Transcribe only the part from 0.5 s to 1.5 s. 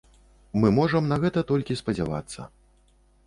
Мы можам на гэта